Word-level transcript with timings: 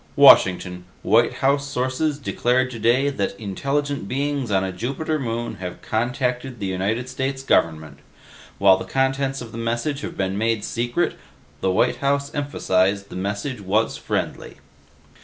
"Washington: 0.15 0.85
White 1.03 1.31
House 1.45 1.67
sources 1.67 2.17
declared 2.17 2.71
today 2.71 3.11
that 3.11 3.39
intelligent 3.39 4.07
beings 4.07 4.49
on 4.49 4.63
a 4.63 4.71
Jupiter 4.71 5.19
moon 5.19 5.57
have 5.57 5.83
contacted 5.83 6.59
the 6.59 6.65
United 6.65 7.07
States 7.07 7.43
government. 7.43 7.99
While 8.57 8.77
the 8.77 8.85
contents 8.85 9.41
of 9.41 9.51
the 9.51 9.59
message 9.59 10.01
have 10.01 10.17
been 10.17 10.39
made 10.39 10.65
secret, 10.65 11.19
the 11.59 11.69
White 11.69 11.97
House 11.97 12.33
emphasized 12.33 13.09
the 13.09 13.15
message 13.15 13.61
was 13.61 13.95
friendly." 13.95 14.55